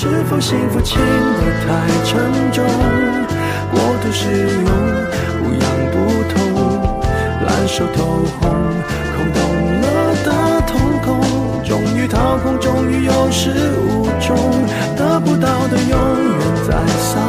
[0.00, 1.02] 是否幸福轻得
[1.66, 1.66] 太
[2.04, 2.20] 沉
[2.52, 2.64] 重？
[3.72, 4.70] 过度使用，
[5.42, 5.96] 不痒不
[6.32, 6.38] 痛，
[7.44, 7.98] 烂熟透
[8.38, 8.48] 红，
[9.16, 9.40] 空洞
[9.80, 9.86] 了
[10.24, 10.28] 的
[10.68, 10.70] 瞳
[11.04, 11.18] 孔，
[11.64, 14.36] 终于掏空，终于有始无终，
[14.96, 17.27] 得不到的永远在骚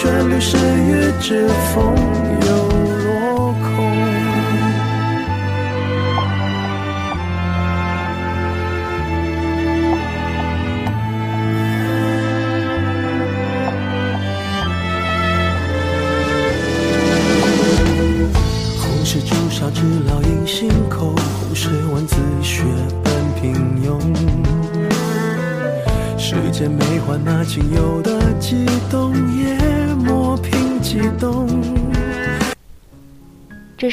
[0.00, 1.12] 手中却流失于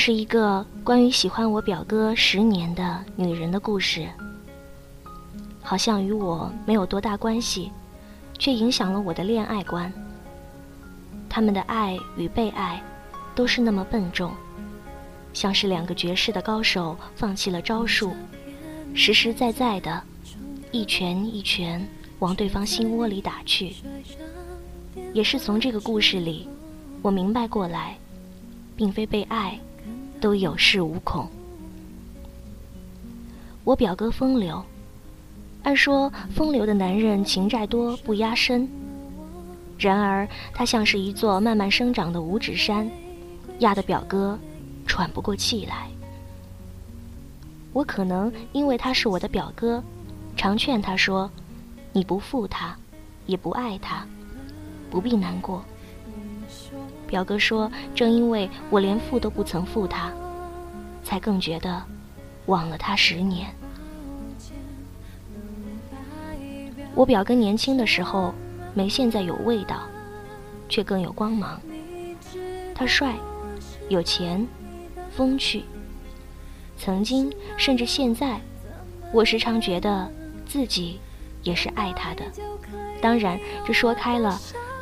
[0.08, 4.08] 是一个关于喜欢我表哥十年的女人的故事，
[5.62, 7.70] 好像与我没有多大关系，
[8.40, 9.92] 却影响了我的恋爱观。
[11.28, 12.82] 他们的爱与被爱，
[13.36, 14.32] 都是那么笨重，
[15.34, 18.14] 像是两个绝世的高手放弃了招数，
[18.94, 20.02] 实实在在的，
[20.72, 21.86] 一拳一拳。
[22.20, 23.76] 往对方心窝里打去，
[25.12, 26.48] 也是从这个故事里，
[27.02, 27.98] 我明白过来，
[28.74, 29.60] 并非被爱
[30.20, 31.28] 都有恃无恐。
[33.64, 34.64] 我表哥风流，
[35.64, 38.68] 按说风流的男人情债多不压身，
[39.78, 42.90] 然而他像是一座慢慢生长的五指山，
[43.60, 44.38] 压得表哥
[44.86, 45.90] 喘不过气来。
[47.74, 49.84] 我可能因为他是我的表哥，
[50.36, 51.30] 常劝他说。
[51.94, 52.78] 你不负他，
[53.26, 54.06] 也不爱他，
[54.92, 55.66] 不必难过。
[57.08, 60.12] 表哥说：“正因为我连负都不曾负他，
[61.04, 61.82] 才更觉得
[62.48, 63.48] 忘了他十年。”
[66.94, 68.34] 我表哥年轻的时候
[68.74, 69.84] 没现在有味道，
[70.68, 71.60] 却更有光芒。
[72.76, 73.16] 他帅，
[73.90, 74.46] 有钱，
[75.16, 75.64] 风趣。
[76.78, 78.40] 曾经，甚至现在，
[79.12, 80.12] 我时常觉得
[80.46, 81.00] 自己。
[81.44, 82.26] 也是爱他的，
[83.00, 84.38] 当然，这说开了，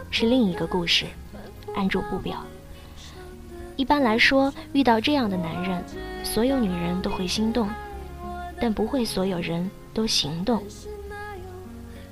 [0.09, 1.05] 是另一个故事，
[1.75, 2.43] 按住不表。
[3.75, 5.83] 一般来说，遇到这样的男人，
[6.23, 7.69] 所有女人都会心动，
[8.59, 10.63] 但不会所有人都行动。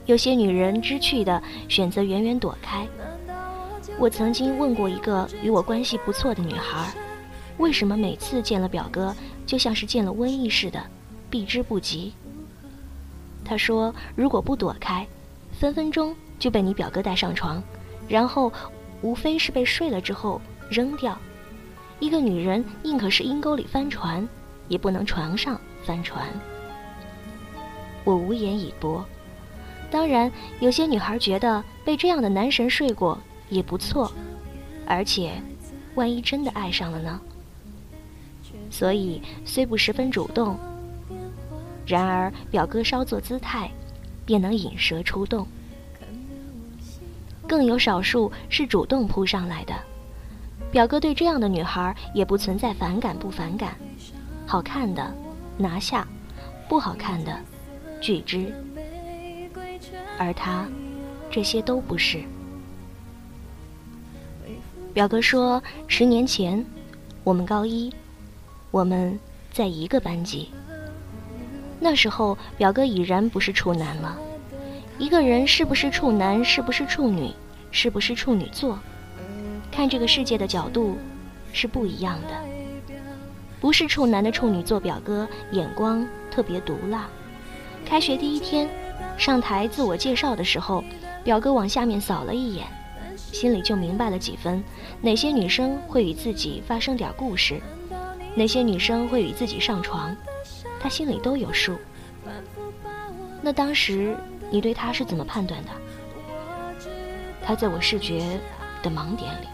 [0.05, 2.85] 有些女人知趣的选择远远躲开。
[3.97, 6.91] 我曾经问过一个与我关系不错的女孩，
[7.57, 10.83] 为什么每次见了表哥，就像是见了瘟疫似的，
[11.29, 12.11] 避之不及。
[13.45, 15.07] 她说：“如果不躲开，
[15.57, 17.63] 分分钟就被你表哥带上床，
[18.09, 18.51] 然后
[19.03, 21.15] 无非是被睡了之后扔掉。
[21.99, 24.27] 一个女人宁可是阴沟里翻船，
[24.67, 26.25] 也不能床上翻船。”
[28.03, 29.05] 我无言以驳。
[29.91, 34.11] 当然，有些女孩觉得被这样的男神睡过也不错，
[34.87, 35.33] 而且，
[35.93, 37.21] 万一真的爱上了呢？
[38.71, 40.57] 所以虽不十分主动。
[41.85, 43.69] 然而，表哥稍作姿态，
[44.25, 45.47] 便能引蛇出洞。
[47.47, 49.73] 更有少数是主动扑上来的。
[50.71, 53.75] 表哥对这样的女孩也不存在反感不反感，
[54.47, 55.13] 好看的
[55.57, 56.07] 拿下，
[56.67, 57.37] 不好看的
[58.01, 58.51] 拒之。
[60.17, 60.67] 而他，
[61.29, 62.23] 这些都不是。
[64.93, 66.63] 表哥说，十年前，
[67.23, 67.93] 我们高一，
[68.71, 69.19] 我们
[69.51, 70.49] 在一个班级。
[71.79, 74.17] 那时候，表哥已然不是处男了。
[74.99, 77.31] 一个人是不是处男，是不是处女，
[77.71, 78.77] 是不是处女座，
[79.71, 80.97] 看这个世界的角度
[81.51, 82.93] 是不一样的。
[83.59, 87.07] 不是处男的处女座表哥眼光特别毒辣。
[87.85, 88.69] 开学第一天，
[89.17, 90.83] 上台自我介绍的时候，
[91.23, 92.67] 表哥往下面扫了一眼，
[93.15, 94.63] 心里就明白了几分：
[95.01, 97.59] 哪些女生会与自己发生点故事，
[98.35, 100.15] 哪些女生会与自己上床。
[100.79, 101.77] 他心里都有数。
[103.41, 104.15] 那当时
[104.53, 105.71] 你对他是怎么判断的？
[107.41, 108.39] 他在我视觉
[108.83, 109.47] 的盲点里，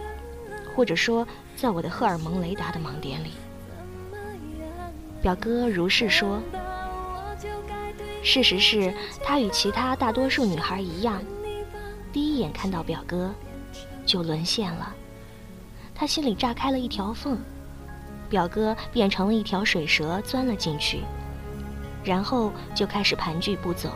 [0.76, 1.26] 或者说，
[1.56, 3.32] 在我的荷尔蒙雷达的盲点里。
[5.22, 6.42] 表哥如是说。
[8.22, 8.94] 事实是
[9.24, 11.24] 他与其他大多数女孩一样，
[12.12, 13.34] 第一眼看到表哥，
[14.06, 14.94] 就沦陷了。
[15.96, 17.38] 他心里炸开了一条缝，
[18.30, 21.04] 表哥变成了一条水蛇钻了进去，
[22.04, 23.94] 然后就开始盘踞不走。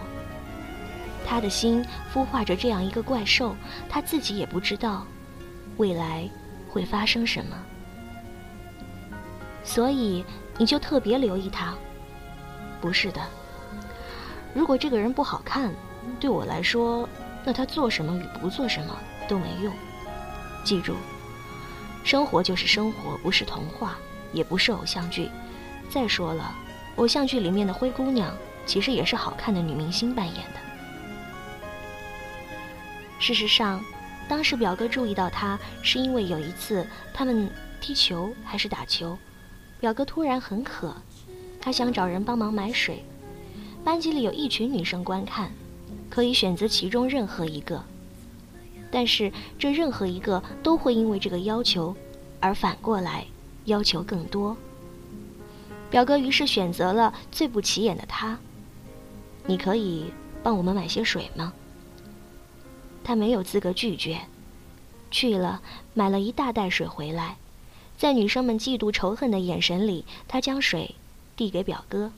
[1.26, 3.56] 他的心孵化着这样一个怪兽，
[3.90, 5.06] 他自己也不知道
[5.78, 6.30] 未来
[6.70, 7.56] 会发生什么。
[9.64, 10.24] 所以
[10.58, 11.74] 你就特别留意他？
[12.82, 13.22] 不是的。
[14.54, 15.74] 如果这个人不好看，
[16.20, 17.08] 对我来说，
[17.44, 18.96] 那他做什么与不做什么
[19.28, 19.74] 都没用。
[20.64, 20.96] 记住，
[22.04, 23.96] 生活就是生活，不是童话，
[24.32, 25.32] 也不是偶像剧。
[25.90, 26.54] 再说了，
[26.98, 28.36] 偶像剧里面的灰姑娘
[28.66, 30.73] 其实也是好看的女明星扮演的。
[33.24, 33.82] 事实上，
[34.28, 37.50] 当时表哥注意到他，是因为有一次他们
[37.80, 39.18] 踢球还是打球，
[39.80, 40.94] 表哥突然很渴，
[41.62, 43.02] 他想找人帮忙买水。
[43.82, 45.50] 班级里有一群女生观看，
[46.10, 47.82] 可以选择其中任何一个，
[48.92, 51.96] 但是这任何一个都会因为这个要求
[52.42, 53.26] 而反过来
[53.64, 54.58] 要求更多。
[55.90, 58.38] 表哥于是选择了最不起眼的他。
[59.46, 60.08] 你可以
[60.44, 61.54] 帮我们买些水吗？
[63.04, 64.22] 他没有资格拒绝，
[65.12, 65.62] 去了
[65.94, 67.38] 买了一大袋水回来，
[67.98, 70.96] 在女生们嫉妒仇恨的眼神里，他将水
[71.36, 72.12] 递给表哥。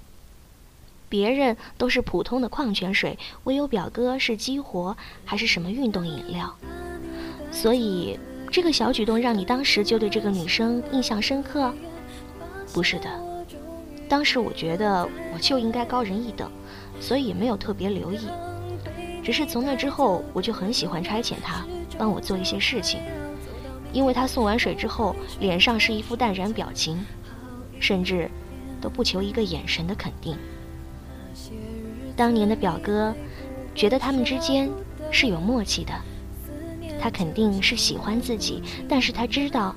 [1.07, 6.55] 别人都是普通的矿泉水，唯有表哥是激活还是什么运动饮料？
[7.51, 8.19] 所以
[8.51, 11.73] 这个小举动让你当时就对这个女生印象深刻？
[12.73, 13.07] 不是的，
[14.09, 16.51] 当时我觉得我就应该高人一等，
[16.99, 18.27] 所以也没有特别留意。
[19.25, 21.65] 只是从那之后，我就很喜欢差遣他
[21.97, 22.99] 帮我做一些事情，
[23.91, 27.03] 因为他送完水之后脸上是一副淡然表情，
[27.79, 28.29] 甚至
[28.79, 30.37] 都不求一个眼神的肯定。
[32.15, 33.15] 当年的表哥，
[33.73, 34.69] 觉得他们之间
[35.09, 35.91] 是有默契的。
[37.01, 39.75] 他肯定是喜欢自己，但是他知道，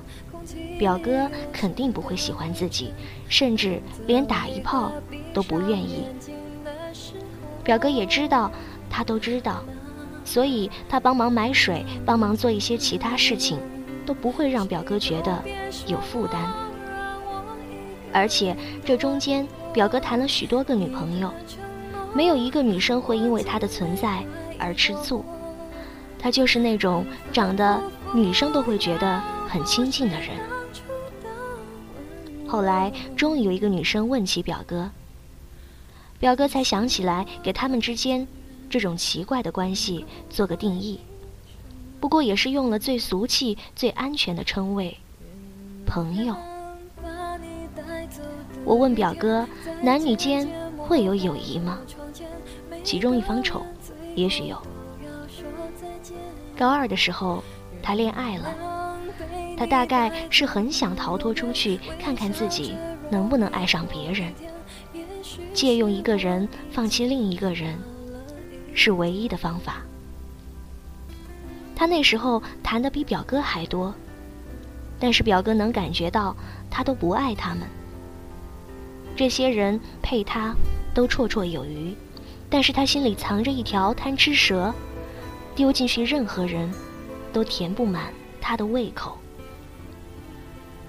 [0.77, 2.93] 表哥肯定不会喜欢自己，
[3.27, 4.91] 甚至连打一炮
[5.33, 6.05] 都不愿意。
[7.63, 8.51] 表哥也知道，
[8.89, 9.63] 他都知道，
[10.23, 13.59] 所以他帮忙买水，帮忙做一些其他事情，
[14.05, 15.43] 都不会让表哥觉得
[15.87, 16.41] 有负担。
[18.11, 21.31] 而且这中间，表哥谈了许多个女朋友。
[22.11, 24.25] 没有一个女生会因为他的存在
[24.57, 25.23] 而吃醋，
[26.17, 27.79] 他就是那种长得
[28.15, 30.29] 女生都会觉得很亲近的人。
[32.47, 34.89] 后来终于有一个女生问起表哥，
[36.17, 38.27] 表哥才想起来给他们之间
[38.69, 40.99] 这种奇怪的关系做个定义，
[41.99, 44.95] 不过也是用了最俗气、最安全的称谓——
[45.85, 46.35] 朋友。
[48.63, 49.47] 我问表哥，
[49.81, 51.79] 男女间会有友谊吗？
[52.83, 53.61] 其中一方丑，
[54.15, 54.61] 也许有。
[56.57, 57.43] 高二的时候，
[57.81, 58.55] 他恋爱了。
[59.57, 62.75] 他大概是很想逃脱出去，看看自己
[63.09, 64.31] 能不能爱上别人。
[65.53, 67.77] 借用一个人放弃另一个人，
[68.73, 69.81] 是唯一的方法。
[71.75, 73.93] 他那时候谈的比表哥还多，
[74.99, 76.35] 但是表哥能感觉到
[76.69, 77.63] 他都不爱他们。
[79.15, 80.55] 这些人配他
[80.93, 81.95] 都绰绰有余。
[82.51, 84.73] 但是他心里藏着一条贪吃蛇，
[85.53, 86.67] 丢进去任何人，
[87.31, 88.11] 都填不满
[88.41, 89.15] 他的胃口。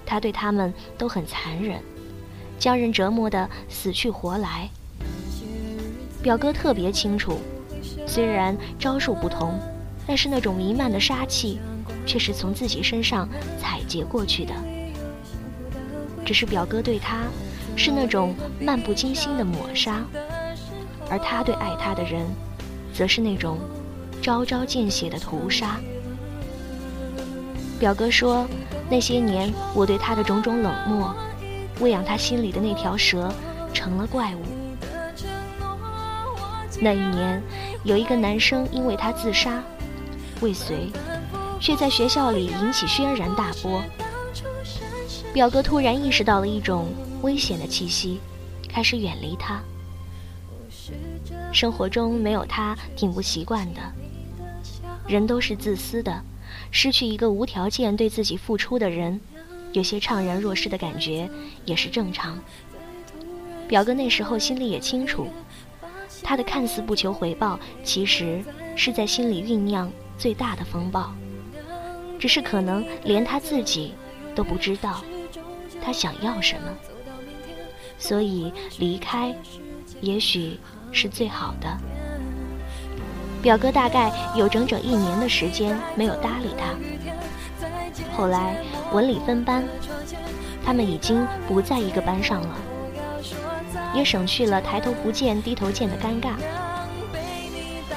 [0.03, 1.79] 他对他们都很残忍，
[2.57, 4.67] 将人折磨得死去活来。
[6.23, 7.39] 表哥特别清楚，
[8.07, 9.59] 虽然招数不同，
[10.07, 11.59] 但是那种弥漫的杀气，
[12.05, 13.27] 却是从自己身上
[13.59, 14.53] 采撷过去的。
[16.25, 17.23] 只是表哥对他，
[17.75, 20.03] 是那种漫不经心的抹杀。
[21.09, 22.25] 而他对爱他的人，
[22.93, 23.57] 则是那种
[24.21, 25.79] 招招见血的屠杀。
[27.79, 28.47] 表哥说，
[28.89, 31.13] 那些年我对他的种种冷漠，
[31.79, 33.33] 喂养他心里的那条蛇
[33.73, 34.41] 成了怪物。
[36.79, 37.41] 那一年，
[37.83, 39.63] 有一个男生因为他自杀
[40.41, 40.91] 未遂，
[41.59, 43.83] 却在学校里引起轩然大波。
[45.33, 46.87] 表哥突然意识到了一种
[47.21, 48.19] 危险的气息，
[48.67, 49.61] 开始远离他。
[51.51, 53.81] 生活中没有他挺不习惯的。
[55.07, 56.21] 人都是自私的，
[56.69, 59.19] 失去一个无条件对自己付出的人，
[59.73, 61.29] 有些怅然若失的感觉
[61.65, 62.39] 也是正常。
[63.67, 65.27] 表哥那时候心里也清楚，
[66.23, 68.43] 他的看似不求回报，其实
[68.75, 71.11] 是在心里酝酿最大的风暴。
[72.19, 73.93] 只是可能连他自己
[74.35, 75.03] 都不知道
[75.83, 76.69] 他想要什么，
[77.97, 79.35] 所以离开
[80.01, 80.59] 也许
[80.91, 81.77] 是最好的。
[83.41, 86.75] 表哥大概有整整一年的时间没有搭理他。
[88.15, 88.55] 后来
[88.93, 89.63] 文理分班，
[90.63, 92.55] 他们已经不在一个班上了，
[93.93, 96.35] 也省去了抬头不见低头见的尴尬。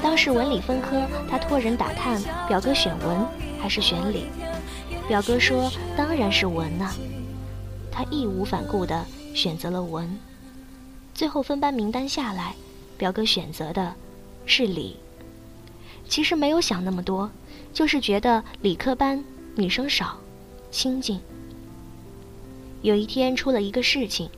[0.01, 3.25] 当时文理分科，他托人打探表哥选文
[3.59, 4.25] 还是选理，
[5.07, 6.91] 表哥说当然是文呐，
[7.91, 10.17] 他义无反顾地选择了文。
[11.13, 12.53] 最后分班名单下来，
[12.97, 13.93] 表哥选择的
[14.45, 14.97] 是理。
[16.07, 17.31] 其实没有想那么多，
[17.73, 19.23] 就是觉得理科班
[19.55, 20.17] 女生少，
[20.69, 21.19] 清静。
[22.83, 24.29] 有一天出了一个事情，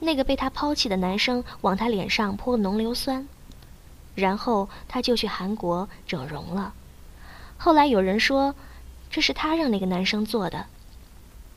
[0.00, 3.28] 那个被他抛弃的男生往他脸上泼浓硫酸。
[4.14, 6.74] 然后他就去韩国整容了。
[7.56, 8.56] 后来有人说，
[9.10, 10.66] 这是他让那个男生做的。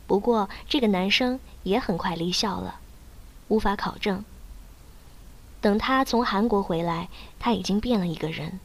[0.05, 2.79] 不过这个男生也很快离校了，
[3.47, 4.23] 无法考证。
[5.59, 8.59] 等他从韩国回来，他已经变了一个人。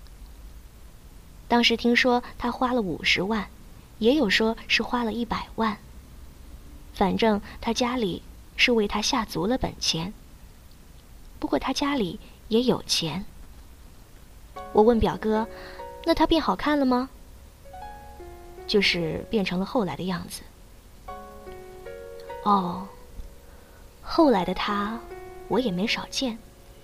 [1.49, 3.49] 当时听说他花了五十万，
[3.99, 5.79] 也有说是花了一百万。
[6.93, 8.23] 反正他家里
[8.57, 10.13] 是为他下足了本钱。
[11.39, 13.25] 不过他家里也有钱。
[14.73, 15.47] 我问表哥
[16.05, 17.09] ：“那他变好看了吗？”
[18.67, 20.43] 就是变成了后来的样子。
[22.43, 22.87] 哦，
[24.03, 24.99] 后来的他，
[25.49, 26.39] 我也没少见。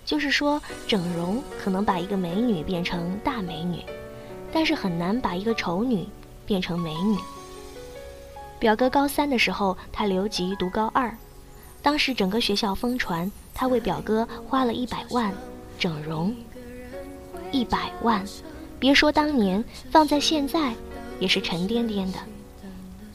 [0.05, 3.85] 就是说，整容可能把一个美女变成大美女，
[4.53, 6.07] 但是很难把一个丑女
[6.45, 7.17] 变成美女。
[8.59, 11.17] 表哥高三的时候，他留级读高二，
[11.83, 15.35] 当时整个学校疯传，他为表哥花了一百万
[15.79, 16.35] 整容。
[17.51, 18.25] 一百万，
[18.79, 20.75] 别说当年，放在现在，
[21.19, 22.19] 也是沉甸甸的。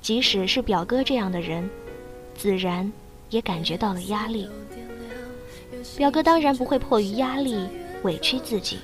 [0.02, 1.68] 即使是表哥这样的人，
[2.36, 2.92] 自然
[3.30, 4.48] 也感觉到了压力。
[5.96, 7.68] 表哥当然不会迫于压力
[8.04, 8.80] 委屈自己，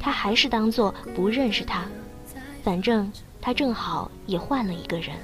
[0.00, 1.84] 他还是当做不认识他，
[2.62, 3.10] 反正
[3.40, 5.14] 他正好也换了一个人。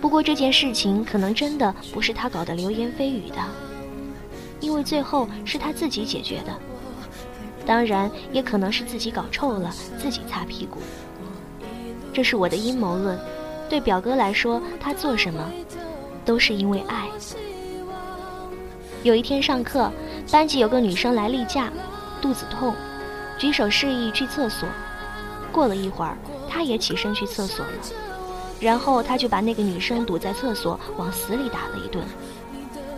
[0.00, 3.36] 不过这件事情可能真的不是他搞的流言蜚语的，
[4.60, 6.54] 因为最后是他自己解决的。
[7.66, 10.78] 当然，也可能是自己搞臭了，自己擦屁股。
[12.12, 13.18] 这是我的阴谋论。
[13.68, 15.44] 对表哥来说，他做什么，
[16.24, 17.06] 都是因为爱。
[19.02, 19.92] 有一天上课，
[20.30, 21.70] 班级有个女生来例假，
[22.22, 22.74] 肚子痛，
[23.36, 24.66] 举手示意去厕所。
[25.52, 26.16] 过了一会儿，
[26.48, 27.72] 他也起身去厕所了。
[28.60, 32.04] 然后他就把那个女生堵在厕所，往死里打了一顿。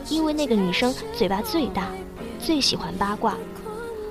[0.09, 1.89] 因为那个女生嘴巴最大，
[2.39, 3.37] 最喜欢八卦。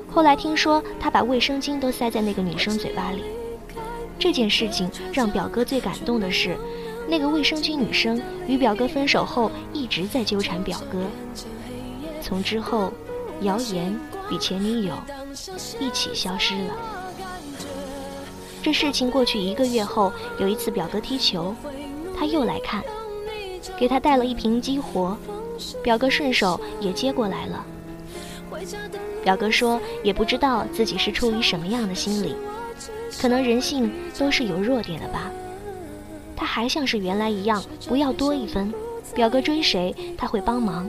[0.09, 3.23] 后来听说他把卫生巾都塞在那个女生嘴巴里，
[4.17, 6.57] 这件事情让表哥最感动的是，
[7.07, 11.03] 那个卫生巾女生与表哥分手后一直在纠缠表哥。
[12.21, 12.93] 从之后，
[13.41, 13.93] 谣言
[14.31, 14.93] 与前女友
[15.79, 16.98] 一起消失了。
[18.61, 21.55] 这事情过去一个月后，有一次表哥踢球，
[22.17, 22.83] 他又来看，
[23.77, 25.17] 给他带了一瓶激活，
[25.81, 27.65] 表哥顺手也接过来了。
[29.23, 32.35] 表哥说：“也不知道自己是出于什么样的心理，
[33.21, 35.31] 可能人性都是有弱点的吧。
[36.35, 38.73] 他还像是原来一样，不要多一分。
[39.13, 40.85] 表哥追谁，他会帮忙；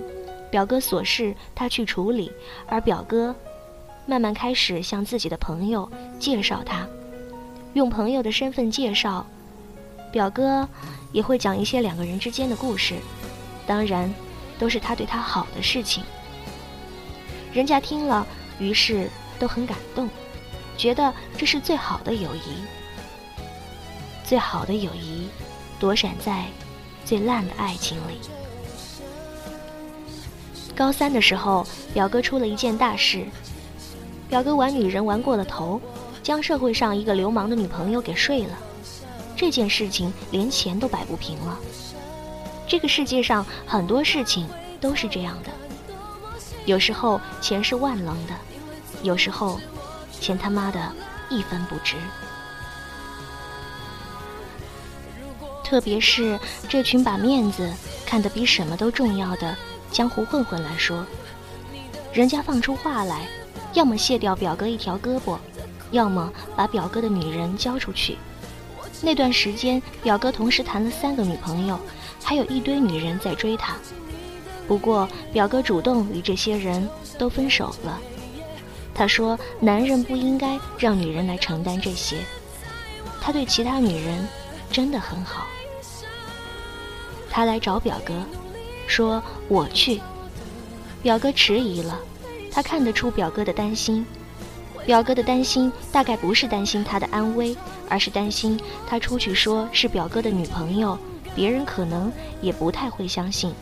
[0.51, 2.31] 表哥琐事，他去处理。
[2.67, 3.35] 而表哥
[4.07, 6.87] 慢慢开始向自己的朋友介绍他，
[7.75, 9.27] 用朋友的身份介绍。
[10.13, 10.69] 表哥
[11.13, 12.97] 也会讲一些两个人之间的故事，
[13.67, 14.13] 当然，
[14.59, 16.03] 都是他对他好的事情。”
[17.55, 18.27] 人家听了，
[18.59, 19.09] 于是
[19.39, 20.09] 都很感动，
[20.77, 22.63] 觉得这是最好的友谊。
[24.25, 25.29] 最好的友谊，
[25.79, 26.45] 躲闪在
[27.05, 28.21] 最烂的爱情里。
[30.77, 33.25] 高三的时候，表哥出了一件大事。
[34.29, 35.81] 表哥玩女人玩过了头，
[36.23, 38.59] 将社会上一个流氓的女朋友给睡了。
[39.37, 41.59] 这件事情连钱都摆不平了。
[42.67, 44.49] 这个世界上很多事情
[44.81, 45.51] 都是这样的。
[46.67, 48.35] 有时候钱是万能的，
[49.03, 49.59] 有时候
[50.21, 50.93] 钱他妈的
[51.31, 51.97] 一分不值。
[55.65, 57.73] 特别是这群把面子
[58.05, 59.57] 看得比什么都重要的
[59.91, 61.07] 江湖混混来说，
[62.13, 63.27] 人家放出话来，
[63.73, 65.39] 要么卸掉表哥一条胳膊，
[65.91, 68.17] 要么把表哥的女人交出去。
[69.03, 71.79] 那段时间，表哥同时谈了三个女朋友，
[72.23, 73.77] 还有一堆女人在追他。
[74.69, 77.99] 不过，表哥主动与这些人都分手了。
[78.95, 82.19] 他说：“男人不应该让女人来承担这些。”
[83.21, 84.29] 他对其他女人
[84.71, 85.47] 真的很好。
[87.31, 88.15] 他来找表哥，
[88.87, 90.01] 说我去。
[91.03, 91.99] 表哥迟疑了，
[92.53, 94.05] 他看得出表哥的担心。
[94.87, 97.57] 表哥的担心大概不是担心他的安危，
[97.89, 100.99] 而是担心他出去说是表哥的女朋友，
[101.35, 102.11] 别人可能
[102.41, 103.53] 也不太会相信。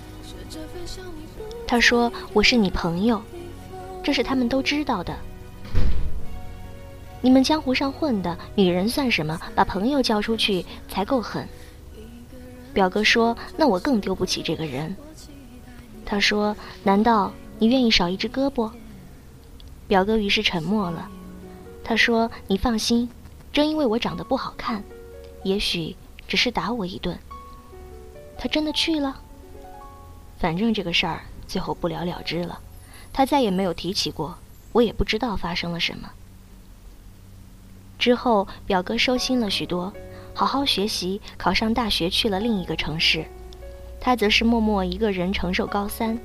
[1.67, 3.21] 他说我是你朋友，
[4.03, 5.15] 这是他们都知道的。
[7.21, 9.39] 你们江湖上混的女人算什么？
[9.55, 11.47] 把朋友叫出去才够狠。
[12.73, 14.97] 表哥说：“那我更丢不起这个人。”
[16.07, 18.71] 他说：“难道你愿意少一只胳膊？”
[19.89, 21.11] 表哥于是沉默了。
[21.83, 23.09] 他说：“你放心，
[23.53, 24.85] 正因为我长得不好看，
[25.43, 25.97] 也许
[26.29, 27.19] 只是打我一顿。”
[28.39, 29.21] 他真的去了。
[30.39, 32.61] 反正这个事儿最后不了了之了，
[33.13, 34.39] 他再也没有提起过，
[34.73, 36.11] 我也不知道发生了什么。
[37.99, 39.93] 之后，表哥收心了许多，
[40.35, 43.25] 好好学习，考上大学，去了另一个城市。
[44.01, 46.17] 他则是默默一个人承受高三。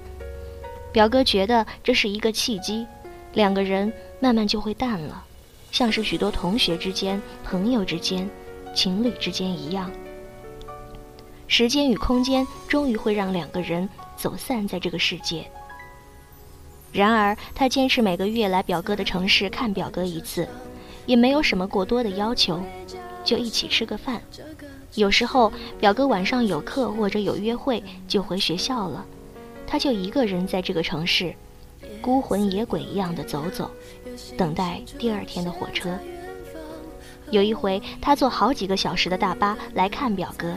[0.91, 2.85] 表哥觉得这是一个契机，
[3.33, 5.25] 两个人慢慢就会淡了，
[5.71, 8.29] 像是许多同学之间、朋友之间、
[8.73, 9.91] 情侣之间一样。
[11.47, 15.45] 时间与空间终于会让两个人走散在这个世界。
[16.91, 20.47] 然而，他坚持每个月来表哥的城市看表哥一次。
[21.05, 22.63] 也没有什么过多的要求，
[23.25, 24.21] 就一起吃个饭。
[24.95, 29.05] 有时候表哥晚上有课或者有约会，就回学校了，
[29.67, 31.35] 他就一个人在这个城市，
[32.03, 33.71] 孤魂野鬼一样的走走，
[34.37, 35.97] 等待第二天的火车。
[37.31, 40.53] 有一回，他坐好几个小时的大巴来看表哥，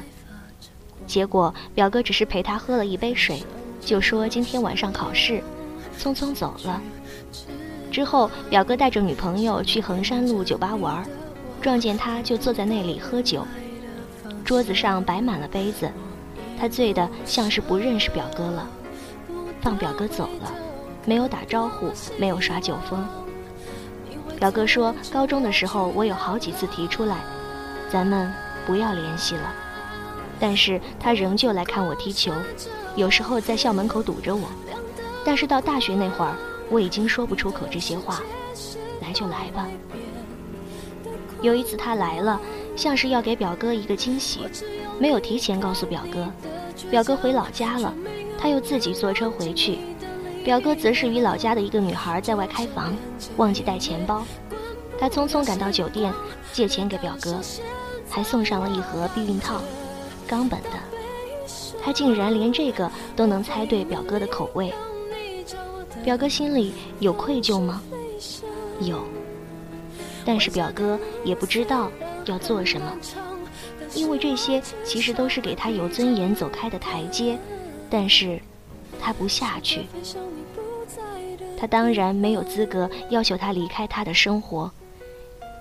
[1.06, 3.44] 结果表哥只是陪他喝了一杯水，
[3.80, 5.40] 就说今天晚上考试，
[5.96, 6.82] 匆匆走了。
[7.92, 11.08] 之后，表哥带着女朋友去衡山路酒吧玩，
[11.62, 13.46] 撞见他就坐在那里喝酒，
[14.44, 15.88] 桌子上摆满了杯子，
[16.58, 18.68] 他醉得像是不认识表哥了，
[19.62, 20.52] 放表哥走了，
[21.06, 23.02] 没有打招呼，没有耍酒疯。
[24.38, 27.24] 表哥说，高中的时候我有好几次提出来，
[27.88, 28.30] 咱们
[28.66, 29.54] 不要联系了，
[30.38, 32.32] 但是他仍旧来看我踢球，
[32.94, 34.48] 有时候在校门口堵着我，
[35.24, 36.34] 但是到大学那会儿。
[36.68, 38.20] 我已经说不出口这些话，
[39.00, 39.68] 来就来吧。
[41.40, 42.40] 有一次他来了，
[42.74, 44.40] 像是要给表哥一个惊喜，
[44.98, 46.28] 没有提前告诉表哥。
[46.90, 47.94] 表哥回老家了，
[48.36, 49.78] 他又自己坐车回去。
[50.46, 52.94] 表哥则是与老家的一个女孩在外开房，
[53.36, 54.24] 忘记带钱包。
[54.96, 56.14] 他匆匆赶到酒店，
[56.52, 57.40] 借钱给表哥，
[58.08, 59.60] 还送上了一盒避孕套，
[60.24, 60.68] 冈本的。
[61.82, 64.72] 他竟然连这个都能猜对表哥的口味。
[66.04, 67.82] 表哥心里有愧疚吗？
[68.80, 69.02] 有，
[70.24, 71.90] 但是表哥也不知道
[72.26, 72.96] 要做什么，
[73.94, 77.36] 因为这些其实都是给他有尊严走开的台阶，
[77.90, 78.40] 但是
[79.06, 79.86] 他不下去。
[81.56, 84.68] 他当然没有资格要求他离开他的生活，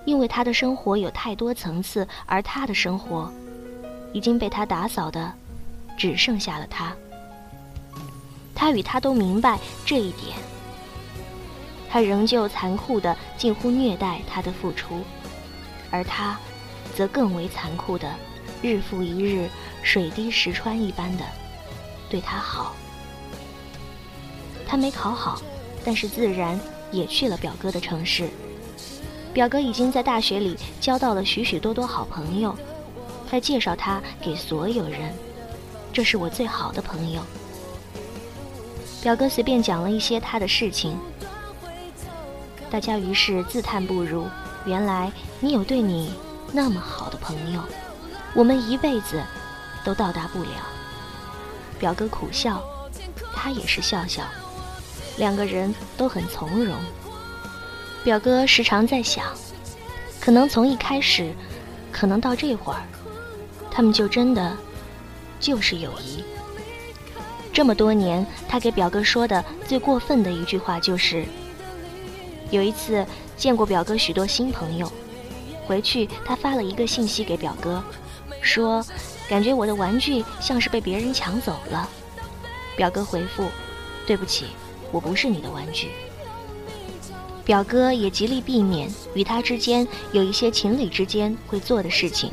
[0.04, 3.32] 因为他的生活有太多层次，而他的生活
[4.12, 5.32] 已经被他打扫的
[5.96, 6.92] 只剩下了他。
[8.52, 10.36] 他与他都明白这一点，
[11.88, 15.02] 他仍旧残酷的近乎虐待他的付出，
[15.92, 16.36] 而他，
[16.96, 18.12] 则更为残酷的，
[18.60, 19.48] 日复一日
[19.84, 21.24] 水滴石穿一般的
[22.10, 22.74] 对他好。
[24.66, 25.40] 他没考好，
[25.84, 26.58] 但是自然
[26.90, 28.28] 也去了表哥的城市。
[29.32, 32.54] 表哥已经在大学里交到了许许多多好朋友，
[33.30, 35.14] 他介绍他给所有人，
[35.92, 37.20] 这是我最好的朋友。
[39.02, 40.98] 表哥随便讲了一些他的事情，
[42.68, 44.26] 大家于是自叹不如。
[44.64, 46.12] 原来你有对你
[46.50, 47.60] 那么好的朋友，
[48.34, 49.22] 我们一辈子
[49.84, 50.50] 都到达不了。
[51.78, 52.60] 表哥苦笑，
[53.32, 54.24] 他也是笑笑，
[55.16, 56.76] 两个人都很从容。
[58.04, 59.24] 表哥时常在想，
[60.20, 61.32] 可能从一开始，
[61.90, 62.82] 可能到这会儿，
[63.70, 64.56] 他们就真的
[65.40, 66.22] 就是友谊。
[67.52, 71.24] 这么多年，他给表哥说的最过分的一句话就是：
[72.50, 73.04] 有一次
[73.36, 74.92] 见过表哥许多新朋友，
[75.66, 77.82] 回去他发了一个信息给表哥，
[78.42, 78.84] 说
[79.28, 81.88] 感觉我的玩具像是被别人抢走了。
[82.76, 83.48] 表哥回复：
[84.06, 84.48] 对不起，
[84.92, 85.88] 我不是你的玩具。
[87.44, 92.30] 表哥也极力避免与他之间有一些情侣之间会做的事情。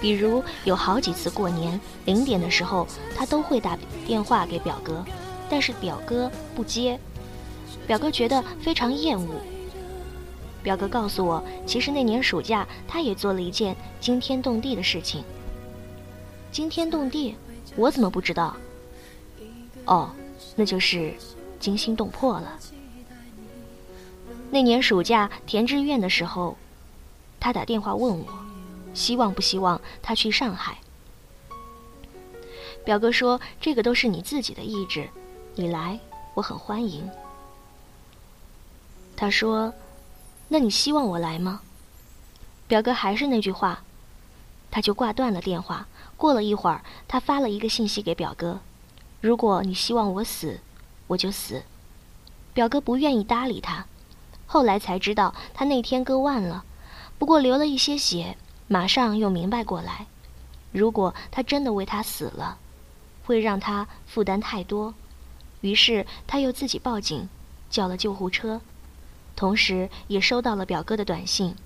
[0.00, 2.86] 比如有好几次过年零点的时候，
[3.16, 5.04] 他都会打电话给表哥，
[5.48, 6.98] 但是表哥不接，
[7.86, 9.40] 表哥觉得非常厌恶。
[10.62, 15.24] 表哥告诉我，其实那年暑假他也做了一件惊天动地的事情。
[16.52, 17.34] 惊天动地，
[17.74, 18.54] 我怎么不知道？
[19.86, 20.10] 哦，
[20.54, 21.14] 那就是
[21.64, 22.58] 惊心动魄了。
[24.50, 26.58] 那年暑假填志愿的时候，
[27.40, 28.26] 他打电话问我，
[28.92, 30.76] 希望不希望他去上海。
[32.84, 35.08] 表哥说：“这个都是你自己的意志，
[35.54, 35.98] 你来
[36.34, 37.08] 我很欢迎。”
[39.16, 39.72] 他说
[40.48, 41.62] ：“那你希望我来吗？”
[42.68, 43.82] 表哥还是那句话，
[44.70, 45.88] 他就挂断了电话。
[46.18, 48.60] 过了一会儿，他发了一个信息给表哥
[49.22, 50.60] ：“如果你希望我死，
[51.08, 51.62] 我就死。”
[52.54, 53.86] 表哥不愿意搭理他。
[54.46, 56.64] 后来才知道他那天割腕了，
[57.18, 58.36] 不过流了一些血，
[58.68, 60.06] 马上又明白过来：
[60.70, 62.58] 如果他真的为他死了，
[63.24, 64.94] 会让他负担太多。
[65.62, 67.28] 于是他又自己报警，
[67.70, 68.60] 叫了救护车。
[69.34, 71.56] 同时，也收到了表哥的短信。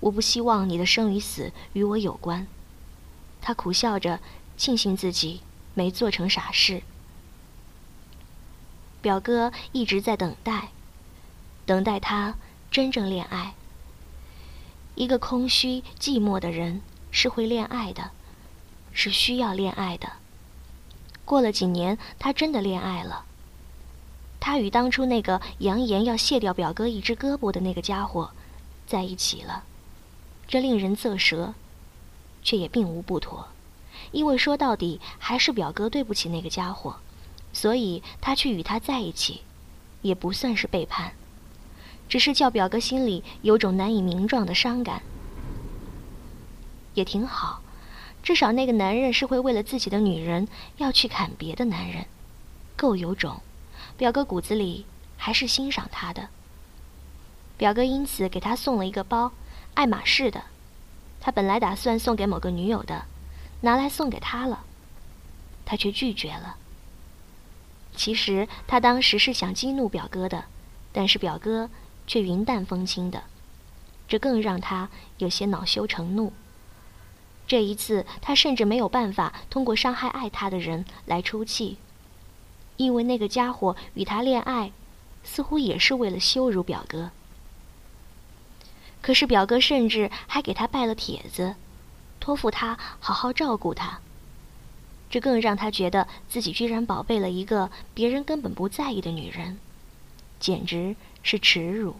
[0.00, 2.48] 我不希望你的生与死与我有关。
[3.40, 4.18] 他苦笑着，
[4.56, 5.42] 庆幸自己
[5.74, 6.82] 没做成傻事。
[9.00, 10.70] 表哥一直在等待，
[11.66, 12.34] 等待他
[12.70, 13.54] 真正恋爱。
[14.94, 18.10] 一个空虚寂寞的人是会恋爱的，
[18.92, 20.12] 是需要恋爱的。
[21.24, 23.24] 过了几年，他真的恋爱了。
[24.40, 28.30] 他与当初那个扬言要卸掉表哥一只胳膊的那个家伙
[28.86, 29.64] 在一起了，
[30.48, 31.54] 这令人啧舌，
[32.42, 33.48] 却也并无不妥，
[34.12, 36.96] 因为说到底还是表哥对不起那个家伙，
[37.52, 39.42] 所以他去与他在一起，
[40.02, 41.12] 也不算是背叛，
[42.08, 45.02] 只是叫表哥心里有种难以名状的伤感，
[46.94, 47.62] 也挺好，
[48.22, 52.06] 至少那个男人是会为了自己的女人要去砍别的男人，
[52.76, 53.40] 够有种。
[53.96, 54.86] 表哥骨子里
[55.16, 56.28] 还是欣赏他的。
[57.56, 59.32] 表哥因此给他送了一个包，
[59.74, 60.44] 爱马仕的。
[61.20, 63.04] 他本来打算送给某个女友的，
[63.60, 64.64] 拿来送给他了，
[65.66, 66.56] 他却拒绝了。
[68.00, 70.46] 其实他当时是想激怒表哥的，
[70.90, 71.68] 但是表哥
[72.06, 73.24] 却云淡风轻的，
[74.08, 76.32] 这更让他有些恼羞成怒。
[77.46, 81.76] 这一次，他甚至没有办法通过伤害爱他的人来出气。
[82.78, 84.72] 因为那个家伙与他恋爱，
[85.22, 87.10] 似乎也是为了羞辱表哥。
[89.02, 91.54] 可是表哥甚至还给他拜了帖子，
[92.18, 94.00] 托付他好好照顾他。
[95.10, 99.58] 这更让他觉得自己居然宝贝了一个别人根本不在意的女人，
[100.38, 101.96] 简直是耻辱。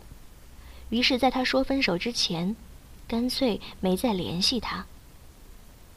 [0.88, 2.57] 于是，在他说分手之前，
[3.07, 4.87] 干脆没再联系他。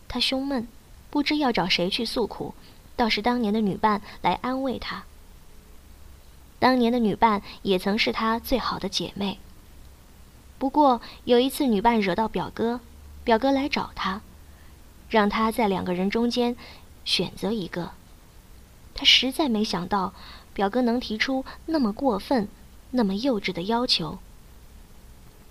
[0.07, 0.67] 他胸闷，
[1.09, 2.53] 不知要找谁去诉苦。
[2.95, 5.03] 倒是当年的女伴来安慰他。
[6.59, 9.39] 当年的女伴也曾是他最好的姐妹。
[10.59, 12.79] 不过有一次，女伴惹到表哥，
[13.23, 14.21] 表哥来找他，
[15.09, 16.55] 让他在两个人中间
[17.05, 17.91] 选择一个。
[18.95, 20.13] 他实在没想到，
[20.53, 22.47] 表哥能提出那么过分、
[22.91, 24.19] 那么幼稚的要求，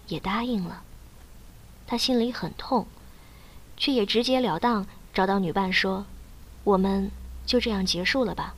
[0.08, 0.82] 也答应了。
[1.86, 2.86] 他心里很痛，
[3.76, 6.06] 却也直截了当找到女伴说
[6.64, 7.10] ：“我们。”
[7.44, 8.54] 就这样结束了吧。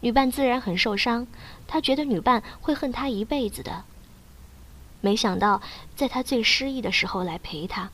[0.00, 1.26] 女伴自然很受伤，
[1.66, 3.84] 他觉得女伴会恨他一辈子的。
[5.00, 5.60] 没想到
[5.96, 7.90] 在他最失意的时候来陪他，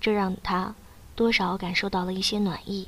[0.00, 0.74] 这让他
[1.14, 2.86] 多少感受到了一些暖意。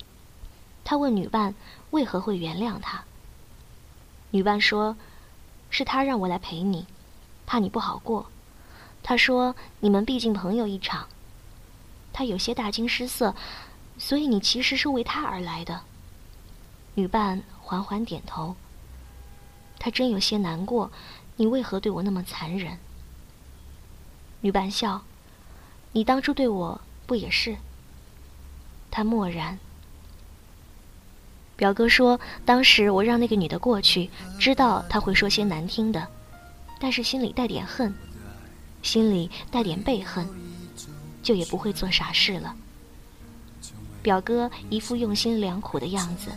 [0.85, 1.55] 他问女伴
[1.91, 3.05] 为何会原谅他。
[4.31, 4.97] 女伴说
[5.71, 6.87] ：“是他让我来陪你，
[7.47, 8.27] 怕你不好过。”
[9.03, 11.09] 他说：“你们毕竟朋友一场。”
[12.13, 13.35] 他有些大惊失色。
[13.97, 15.83] 所以你其实是为他而来的。
[16.95, 18.57] 女伴缓缓点头。
[19.79, 20.91] 他真有些难过，
[21.37, 22.77] 你为何对我那么残忍？
[24.41, 25.03] 女伴笑，
[25.93, 27.57] 你当初对我不也是？
[28.95, 29.59] 他默然。
[31.57, 36.07] 表哥说，当时我让那个女的过去，知道她会说些难听的，
[36.79, 37.93] 但是心里带点恨，
[38.83, 40.25] 心里带点背恨，
[41.25, 42.55] 就也不会做傻事了。
[44.01, 46.31] 表哥一副用心良苦的样子，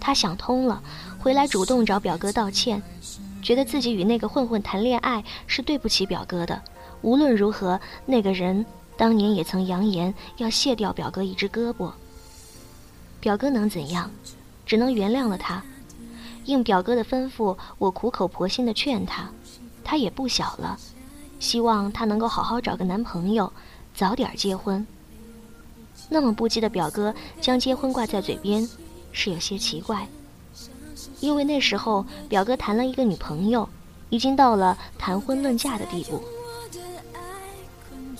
[0.00, 0.80] 他想通了，
[1.18, 2.80] 回来主动找表哥道歉，
[3.42, 6.62] 觉得自己与那个混混谈恋爱是对不起表哥的。
[7.02, 8.64] 无论如何，那个人
[8.96, 11.92] 当年也曾扬言要卸掉表哥一只胳膊。
[13.20, 14.10] 表哥能怎样？
[14.66, 15.62] 只能原谅了他。
[16.46, 19.30] 应表哥的吩咐，我苦口婆心的劝他，
[19.82, 20.78] 他也不小了，
[21.40, 23.52] 希望他能够好好找个男朋友，
[23.94, 24.86] 早点结婚。
[26.08, 28.68] 那么不羁的表哥将结婚挂在嘴边，
[29.10, 30.06] 是有些奇怪。
[31.20, 33.66] 因为那时候表哥谈了一个女朋友，
[34.10, 36.22] 已经到了谈婚论嫁的地步。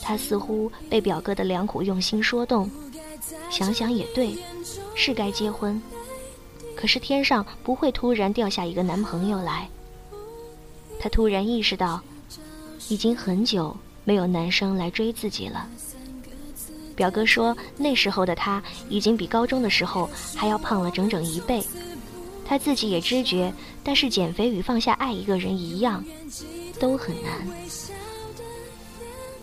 [0.05, 2.71] 他似乎被表哥的良苦用心说动，
[3.51, 4.37] 想想也对，
[4.95, 5.81] 是该结婚。
[6.77, 9.67] 可是天上不会突然掉下一个男朋友来。
[11.01, 12.01] 他突然意识到，
[12.89, 15.67] 已经很久没有男生来追自己了。
[16.95, 21.65] 表哥说，那时候的他已经比高中的时候还要胖了整整一倍。
[22.47, 26.05] 他自己也知觉，但是减肥与放下爱一个人一样，
[26.79, 27.33] 都很难。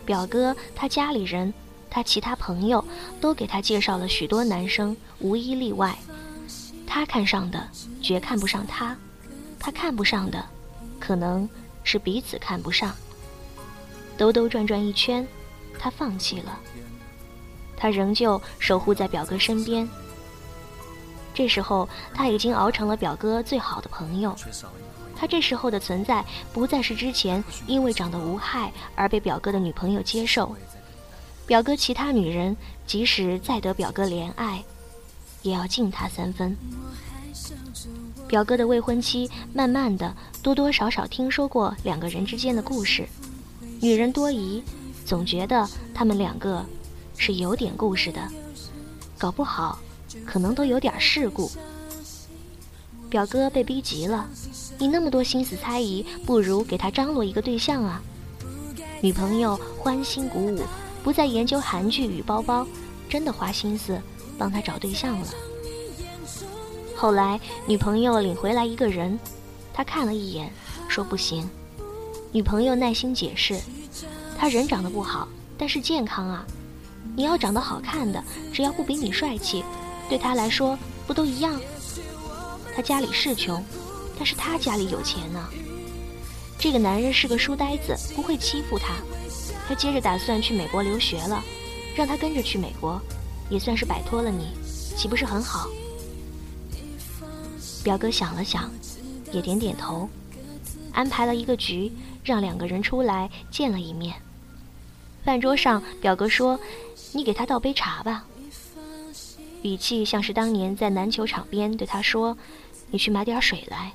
[0.05, 1.53] 表哥他家里人，
[1.89, 2.83] 他其他朋友
[3.19, 5.97] 都给他介绍了许多男生，无一例外。
[6.85, 7.69] 他看上的，
[8.01, 8.95] 绝看不上他；
[9.59, 10.43] 他看不上的，
[10.99, 11.47] 可能
[11.83, 12.93] 是彼此看不上。
[14.17, 15.25] 兜兜转转一圈，
[15.79, 16.59] 他放弃了。
[17.77, 19.87] 他仍旧守护在表哥身边。
[21.33, 24.35] 这时候，他已经熬成了表哥最好的朋友。
[25.21, 30.55] 他这时候的存在，不再是之前因为长得无害而被表哥的女朋友接受。
[31.45, 32.57] 表哥其他女人，
[32.87, 34.63] 即使再得表哥怜爱，
[35.43, 36.57] 也要敬他三分。
[38.27, 43.07] 表哥的未婚妻，慢慢的多多少少听说过两个人之间的故事。
[43.79, 44.63] 女人多疑，
[45.05, 46.65] 总觉得他们两个。
[47.17, 48.27] 是有点故事的，
[49.15, 49.77] 搞不好
[50.25, 51.51] 可能都有点事故。
[53.11, 54.27] 表哥被逼急了，
[54.81, 58.01] 你那么多心思猜疑，不如给他张罗一个对象啊！
[58.99, 60.63] 女朋友欢欣鼓舞，
[61.03, 62.65] 不再研究韩剧与包包，
[63.07, 64.01] 真的花心思
[64.39, 65.27] 帮他找对象了。
[66.95, 69.19] 后来女朋友领回来一个人，
[69.71, 70.51] 他看了一眼，
[70.87, 71.47] 说不行。
[72.31, 73.61] 女朋友耐心解释，
[74.35, 75.27] 他人长得不好，
[75.59, 76.43] 但是健康啊。
[77.15, 79.63] 你要长得好看的，只要不比你帅气，
[80.09, 81.61] 对他来说不都一样？
[82.75, 83.63] 他家里是穷，
[84.21, 85.49] 但是他家里有钱呢。
[86.59, 88.93] 这个男人是个书呆子，不会欺负他。
[89.67, 91.43] 他接着打算去美国留学了，
[91.95, 93.01] 让他跟着去美国，
[93.49, 94.49] 也算是摆脱了你，
[94.95, 95.67] 岂不是很好？
[97.83, 98.69] 表哥想了想，
[99.31, 100.07] 也点点头，
[100.91, 101.91] 安排了一个局，
[102.23, 104.13] 让两个人出来见了一面。
[105.25, 106.59] 饭桌上，表哥说。
[107.13, 108.23] 你给他倒杯茶吧，
[109.63, 112.37] 语气像是当年在篮球场边对他说
[112.91, 113.91] ：“你去买点水来。”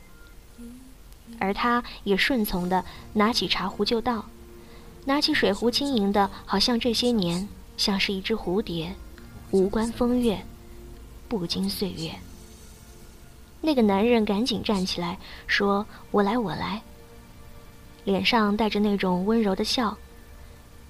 [1.39, 4.25] 而他也顺从的拿起茶壶就倒，
[5.05, 8.95] 拿起水壶轻盈的，好像这些年像是一只蝴蝶，
[9.51, 10.45] 无关风月，
[11.29, 12.11] 不经岁月。
[13.61, 16.83] 那个男人赶紧站起来说：“我来，我来。”
[18.05, 19.97] 脸上带着那种温柔的笑。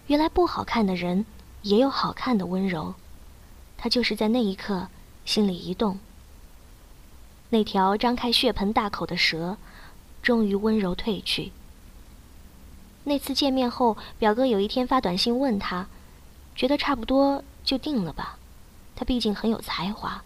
[0.06, 1.24] 原来不好看的人。
[1.62, 2.94] 也有好看的温柔，
[3.76, 4.86] 他就是在那一刻
[5.24, 5.98] 心里一动。
[7.50, 9.56] 那条张开血盆大口的蛇，
[10.26, 11.52] 终于温柔退去。
[13.04, 15.86] 那次见面后，表哥有一天发短信问他，
[16.56, 18.36] 觉得差不多就定了吧？
[18.96, 20.24] 他毕竟很有才华。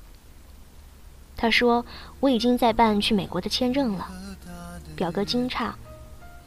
[1.36, 1.84] 他说
[2.20, 4.08] ：“我已经在办去美国的签证了。”
[4.96, 5.70] 表哥惊诧：“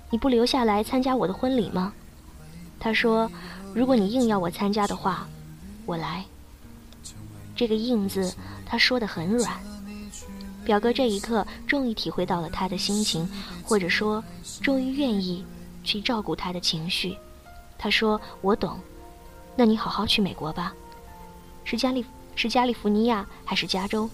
[0.09, 1.93] 你不留下来参加我的婚礼吗？”
[2.81, 3.29] 他说。
[3.75, 5.27] 如果你硬要我参加的话，
[5.87, 6.23] 我来。
[7.55, 8.35] 这个“硬”字，
[8.67, 9.59] 他说的很软。
[10.63, 13.29] 表哥这一刻终于体会到了他的心情，
[13.63, 14.23] 或者说，
[14.61, 15.45] 终于愿意
[15.83, 17.17] 去照顾他的情绪。
[17.77, 18.79] 他说：“我懂，
[19.55, 20.73] 那你好好去美国吧。
[21.65, 24.09] 是加利是加利福尼亚还是加州？”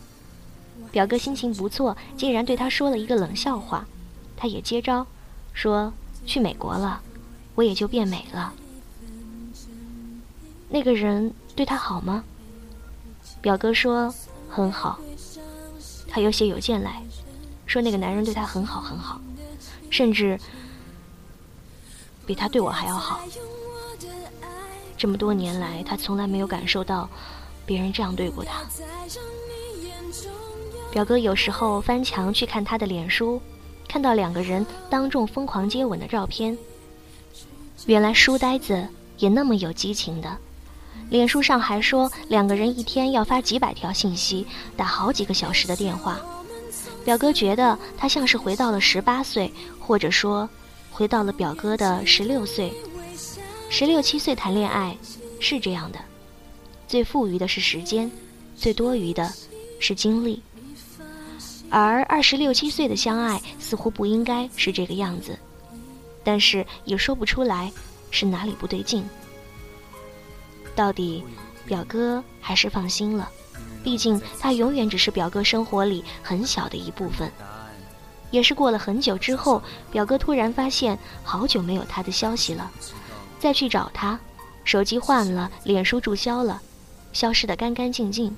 [0.92, 3.86] 表哥心情不错，竟然对他说了一个冷笑话。
[4.36, 5.06] 他也接招，
[5.54, 5.94] 说
[6.26, 7.02] ：“去美国了，
[7.56, 8.54] 我也就变美了。”
[10.70, 12.24] 那个人对他好吗？
[13.42, 14.14] 表哥说
[14.50, 15.00] 很好。
[16.10, 17.02] 他有写邮件来，
[17.66, 19.22] 说那个男人对他很好很好，
[19.90, 20.40] 甚至
[22.26, 23.22] 比他对我还要好。
[24.98, 27.10] 这么多年来，他从来没有感受到
[27.66, 28.64] 别人这样对过他。
[30.92, 33.42] 表哥有时候翻墙去看他的脸书，
[33.88, 36.58] 看到两个人当众疯狂接吻的照片。
[37.86, 40.38] 原来书呆子也那么有激情的。
[41.10, 44.46] 脸书上还说，两个人一天要发几百条信息，
[44.78, 46.20] 打好几个小时的电话。
[47.04, 50.48] 表哥觉得他像是回到了十八岁，或者说，
[50.92, 52.72] 回到了表哥的十六岁。
[53.70, 54.96] 十六七岁谈恋爱
[55.40, 56.00] 是这样的，
[56.88, 58.12] 最富余的是时间，
[58.56, 59.32] 最多余的
[59.80, 60.42] 是精力。
[61.72, 65.38] 而二十六七岁的相爱似乎不应该是这个样子，
[66.24, 67.72] 但是也说不出来
[68.12, 69.04] 是哪里不对劲。
[70.80, 71.22] 到底，
[71.66, 73.30] 表哥还是放心了，
[73.84, 77.30] 毕竟他永远只是表哥生活里很小的一部分。
[78.32, 79.62] 也是过了很久之后，
[79.92, 82.72] 表哥突然发现好久没有他的消息了，
[83.42, 84.18] 再去找他，
[84.64, 86.62] 手机换了，脸书注销了，
[87.12, 88.34] 消失得干干净净。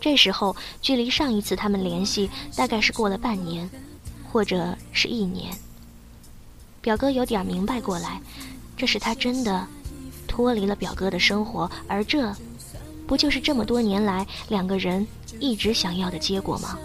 [0.00, 3.70] 这时候，距离上一次他们联系，大概是过了半年，
[4.32, 5.56] 或者是一年。
[6.80, 8.20] 表哥有点明白过来，
[8.76, 9.68] 这是他真的
[10.36, 12.30] 脱离了表哥的生活，而这，
[13.06, 15.06] 不就是这么多年来两个人
[15.40, 16.78] 一直想要的结果吗？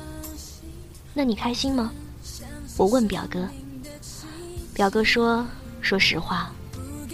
[1.14, 1.92] 那你开心吗？
[2.78, 3.46] 我问表哥。
[4.74, 5.46] 表哥说
[5.84, 6.50] ：“说实话，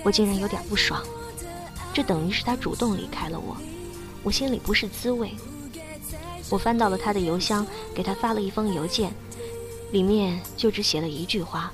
[0.04, 1.02] 我竟然有点不爽。
[1.92, 3.58] 这等于是他主动离开了我，
[4.22, 5.34] 我心里不是滋味。”
[6.52, 9.12] 我翻到了他的邮箱，给他发了一封邮件，
[9.92, 11.74] 里面就只写了一句话。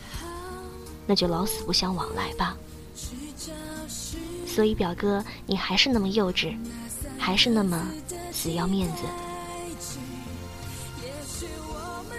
[1.06, 2.56] 那就老死不相往来吧。
[4.54, 6.56] 所以表哥，你还是那么幼稚，
[7.18, 7.88] 还是那么
[8.32, 9.04] 死要面子。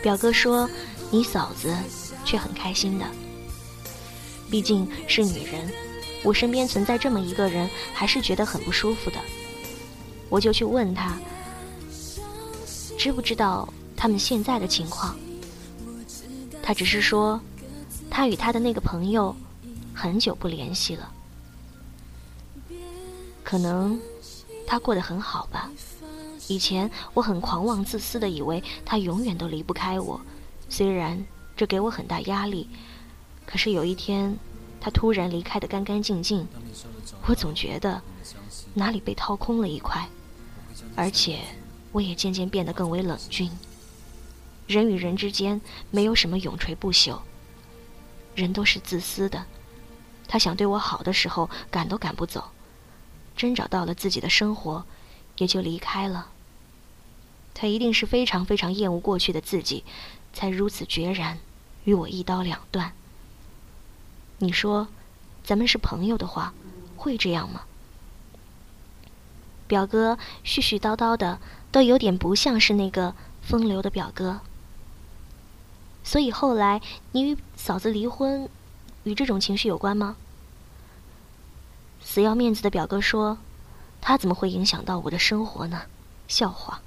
[0.02, 0.68] 表哥说，
[1.12, 1.72] 你嫂子
[2.24, 3.06] 却很开心的。
[4.50, 5.72] 毕竟是女人，
[6.24, 9.16] 我身边存在这么一个人，还是觉得很不舒服的。
[10.28, 11.16] 我就去问他，
[12.98, 15.16] 知不知道他们现在的情况？
[16.62, 17.40] 他只是说。
[18.10, 19.34] 他与他的那个朋友
[19.92, 21.10] 很久不联系了，
[23.54, 24.00] 可能
[24.66, 25.70] 他过得很好吧。
[26.48, 30.20] 以前我很狂妄自私的以为他永远都离不开我，
[30.68, 31.24] 虽然
[31.56, 32.68] 这给我很大压力，
[33.46, 34.36] 可是有一天
[34.80, 36.48] 他突然离开的干干净净，
[37.28, 38.02] 我总觉得
[38.74, 40.08] 哪里被掏空了一块，
[40.96, 41.38] 而且
[41.92, 43.48] 我也渐渐变得更为冷峻。
[44.66, 45.60] 人与人之间
[45.92, 47.20] 没有什么永垂不朽。
[48.34, 49.44] 人都是自私的，
[50.26, 52.50] 他想对我好的时候赶都赶不走，
[53.36, 54.84] 真找到了自己的生活，
[55.38, 56.28] 也就离开了。
[57.54, 59.84] 他一定是非常非常厌恶过去的自己，
[60.32, 61.38] 才如此决然
[61.84, 62.92] 与我一刀两断。
[64.38, 64.88] 你说，
[65.44, 66.52] 咱们是朋友的话，
[66.96, 67.62] 会这样吗？
[69.66, 71.38] 表哥絮絮叨叨的，
[71.70, 74.40] 都有点不像是那个风流的表哥。
[76.02, 78.48] 所以后来你与嫂子离婚，
[79.04, 80.16] 与这种情绪有关吗？
[82.04, 83.38] 死要面子的表哥说
[84.00, 85.82] ：“他怎么会影响到我的生活呢？”
[86.28, 86.80] 笑话。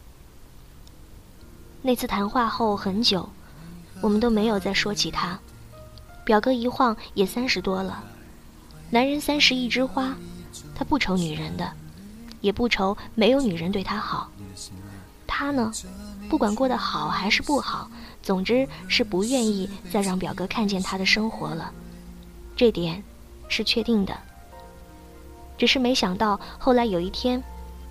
[1.82, 3.28] 那次谈话后很久，
[4.00, 5.38] 我们都没有再说起他。
[6.24, 8.04] 表哥一晃也三十多了，
[8.90, 10.16] 男人三十一枝花，
[10.76, 11.72] 他不愁女人的，
[12.42, 14.30] 也不愁没有女人对他好。
[15.26, 15.72] 他呢，
[16.30, 17.90] 不管过得好还是不好。
[18.24, 21.72] 总之是不愿意再让表哥看见他的生活了，
[22.58, 23.02] 这点
[23.48, 24.18] 是确定的。
[25.58, 27.44] 只是没想到后来有一天，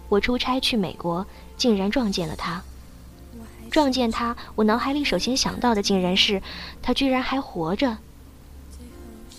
[0.09, 1.27] 我出差去美国，
[1.57, 2.63] 竟然撞见了他。
[3.71, 6.41] 撞见他，我脑海里首先想到的竟然是
[6.81, 7.99] 他居然还活着。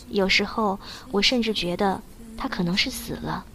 [0.09, 0.79] 有时候
[1.11, 2.01] 我甚至觉得
[2.37, 3.45] 他可能是死了，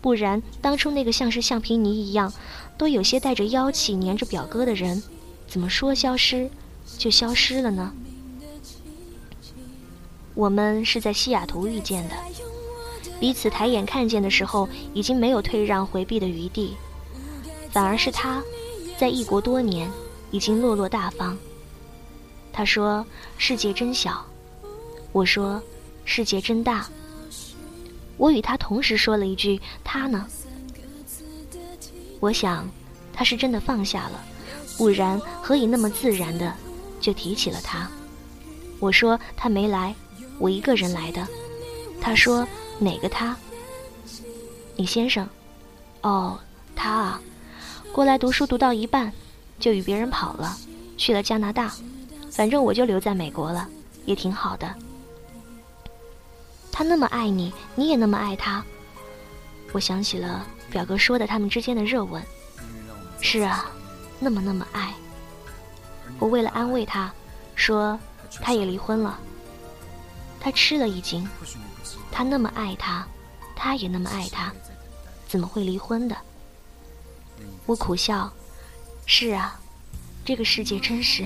[0.00, 2.32] 不然当初那个像是橡皮泥一样，
[2.78, 5.02] 都有些带着妖气粘着表哥的人，
[5.48, 6.50] 怎么说消失？
[6.98, 7.92] 就消失了呢。
[10.34, 12.14] 我们是在西雅图遇见的，
[13.22, 16.76] 彼此抬眼看见的时候，已经没有退让回避的余地，
[17.70, 18.42] 反而是他，
[18.98, 19.88] 在异国多年，
[20.32, 21.38] 已经落落大方。
[22.52, 23.06] 他说
[23.38, 24.26] ：“世界真小。”
[25.12, 25.62] 我说
[26.04, 26.88] ：“世界真大。”
[28.18, 30.26] 我与他同时说了一句：“他呢？”
[32.18, 32.68] 我想，
[33.12, 34.20] 他是真的放下了，
[34.76, 36.52] 不然何以那么自然的？
[37.00, 37.88] 就提起了他，
[38.80, 39.94] 我说他没来，
[40.40, 41.24] 我一个人来的。
[42.00, 42.44] 他说
[42.78, 43.36] 哪个他？
[44.76, 45.28] 你先生。
[46.02, 46.38] 哦，
[46.74, 47.20] 他啊，
[47.92, 49.12] 过来读书读到一半，
[49.58, 50.56] 就与别人跑了，
[50.96, 51.72] 去了加拿大。
[52.30, 53.68] 反正我就留在美国了，
[54.04, 54.74] 也挺好的。
[56.72, 58.64] 他那么爱你，你也那么爱他。
[59.72, 62.22] 我想起了表哥说的他们之间的热吻。
[63.20, 63.70] 是啊，
[64.18, 64.92] 那么那么爱。
[66.18, 67.12] 我为了安慰他，
[67.54, 67.98] 说
[68.40, 69.18] 他也离婚了。
[70.44, 71.24] 他吃了一惊，
[72.10, 73.06] 他那么爱他，
[73.54, 74.52] 他也那么爱他，
[75.28, 76.16] 怎么会离婚的？
[77.64, 78.28] 我苦笑，
[79.06, 79.60] 是啊，
[80.24, 81.24] 这个世界真是……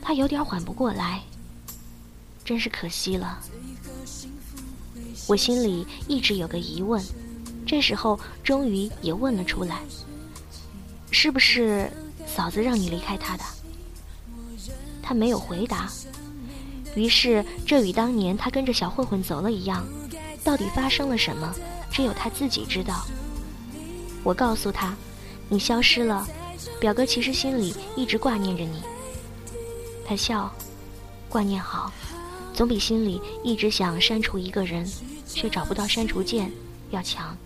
[0.00, 1.22] 他有点缓不过来，
[2.44, 3.40] 真是可惜了。
[5.26, 7.04] 我心里一直有个疑问，
[7.66, 9.82] 这时候终于也问了出来：
[11.10, 11.90] 是不是？
[12.24, 13.42] 嫂子让你离开他的，
[15.02, 15.90] 他没有回答。
[16.94, 19.86] 于是，这与当年他跟着小混混走了一样，
[20.44, 21.54] 到底发生了什么，
[21.90, 23.06] 只有他自己知道。
[24.22, 24.94] 我告诉他，
[25.48, 26.26] 你消失了，
[26.78, 28.82] 表哥其实心里一直挂念着你。
[30.06, 30.52] 他笑，
[31.28, 31.90] 挂念好，
[32.52, 34.86] 总比心里一直想删除一个人，
[35.26, 36.52] 却找不到删除键
[36.90, 37.36] 要强。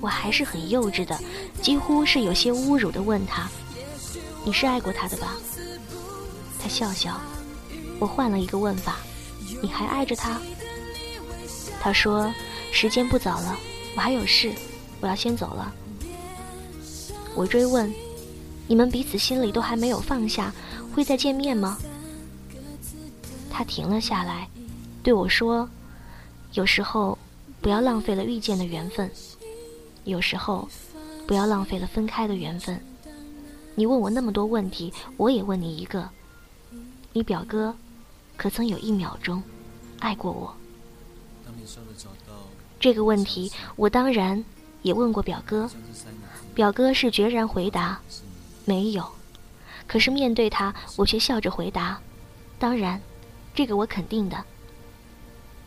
[0.00, 1.18] 我还是很幼稚的，
[1.60, 3.48] 几乎是有些侮辱的问他
[4.44, 5.34] ：“你是爱过他的吧？”
[6.58, 7.20] 他笑笑。
[7.98, 8.98] 我换了一个问法
[9.62, 10.40] ：“你还爱着他？”
[11.80, 12.32] 他说
[12.72, 13.56] ：“时间不早了，
[13.96, 14.52] 我还有事，
[15.00, 15.72] 我要先走了。”
[17.34, 17.92] 我追问
[18.66, 20.52] ：“你们彼此心里都还没有放下，
[20.94, 21.78] 会再见面吗？”
[23.50, 24.48] 他停了下来，
[25.02, 25.68] 对我说
[26.52, 27.16] ：“有时候，
[27.60, 29.10] 不要浪费了遇见的缘分。”
[30.04, 30.68] 有时候，
[31.26, 32.78] 不要浪费了分开的缘分。
[33.74, 36.08] 你问我那么多问题，我也问你一个：
[37.12, 37.74] 你表哥
[38.36, 39.42] 可曾有一秒钟
[39.98, 40.54] 爱过我？
[42.78, 44.44] 这个问题，我当然
[44.82, 45.68] 也问过表哥。
[46.54, 48.00] 表哥是决然回答：
[48.64, 49.06] 没有。
[49.86, 52.00] 可是面对他，我却笑着回答：
[52.58, 53.00] 当然，
[53.54, 54.44] 这个我肯定的。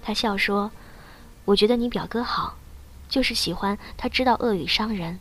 [0.01, 0.71] 他笑说：
[1.45, 2.55] 我觉得你表哥好。
[3.09, 5.17] 就是喜欢他知道恶语伤人，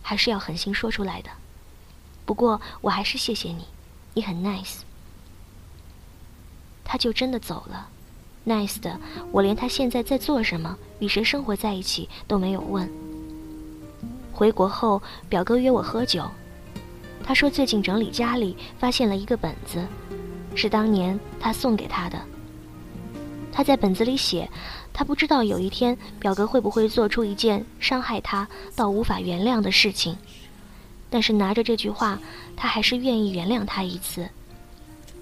[0.00, 1.28] 还是要狠心说出来的。
[2.24, 3.66] 不过我还是谢谢你，
[4.14, 4.85] 你很 nice。
[6.86, 7.88] 他就真的走了
[8.46, 8.98] ，nice 的
[9.30, 12.90] 我连他现在在做什么、与谁生活在一起都没有问。
[14.32, 16.24] 回国后，表哥约我喝酒，
[17.24, 19.84] 他说最近整理家里发现了一个本子，
[20.54, 22.18] 是当年他送给他的。
[23.52, 24.48] 他在本子里写。
[24.98, 30.16] 他不知道有一天表哥会不会做出一件伤害他到无法原谅的事情，
[31.10, 32.18] 但是拿着这句话，
[32.56, 34.26] 他还是愿意原谅他一次。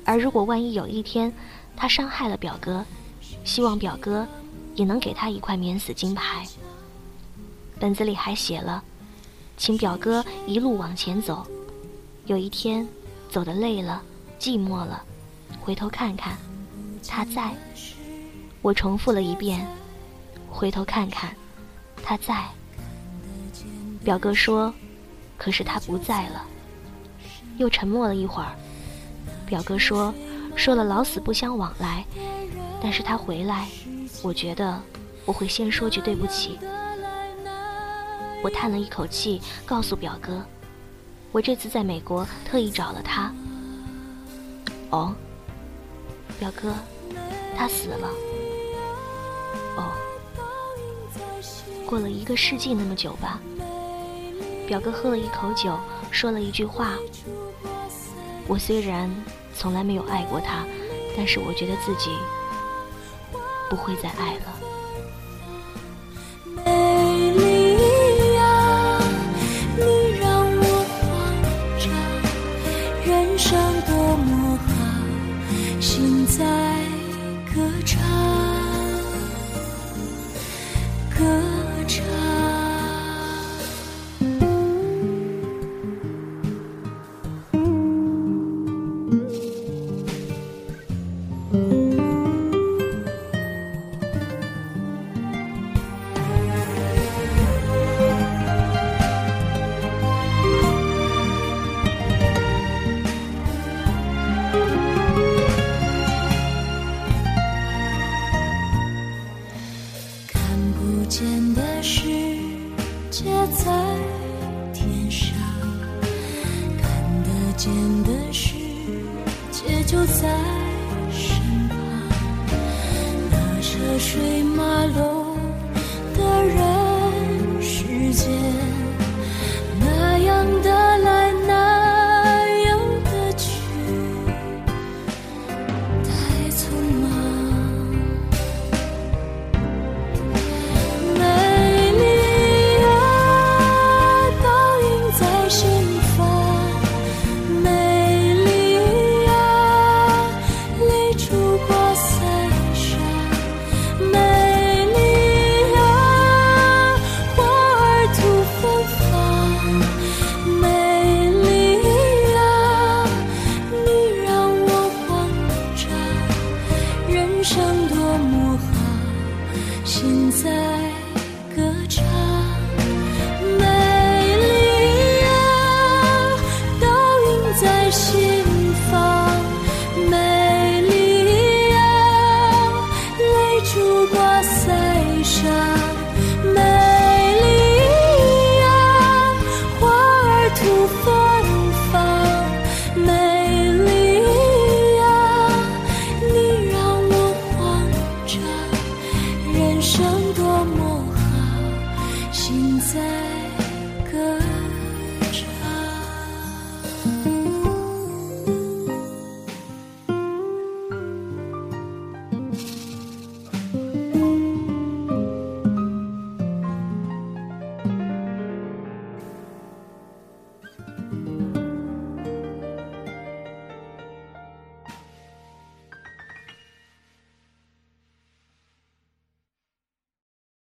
[0.04, 1.32] 而如果万一有一天
[1.76, 2.84] 他伤害了表哥，
[3.44, 4.26] 希望表哥
[4.74, 6.46] 也能给他一块免死金牌。
[7.80, 8.82] 本子里还写了，
[9.56, 11.46] 请表哥一路往前走，
[12.26, 12.86] 有一天
[13.28, 14.02] 走得累了、
[14.38, 15.02] 寂寞了，
[15.60, 16.36] 回头看看，
[17.06, 17.52] 他在。
[18.62, 19.66] 我重复了一遍，
[20.48, 21.34] 回头看看，
[22.02, 22.44] 他在。
[24.02, 24.72] 表哥说
[25.36, 26.46] ：“可是他不在了。”
[27.58, 28.54] 又沉默了一会儿。
[29.44, 30.12] 表哥说
[30.56, 32.04] ：“说了老死不相往来，
[32.80, 33.68] 但是他回来，
[34.22, 34.80] 我觉得
[35.24, 36.58] 我会先说句对不起。”
[38.42, 40.44] 我叹了一口气，告诉表哥
[41.32, 43.32] ：“我这次在美国特意找了他。”
[44.90, 45.14] 哦，
[46.38, 46.74] 表哥，
[47.56, 48.08] 他死了。
[49.76, 49.92] 哦，
[51.86, 53.40] 过了一个世纪那么久吧。
[54.66, 55.78] 表哥喝了一口酒，
[56.10, 56.94] 说了一句话
[58.46, 59.10] ：“我虽然
[59.56, 60.64] 从来没有爱过他，
[61.16, 62.10] 但是我觉得自己
[63.70, 64.53] 不会再爱了。”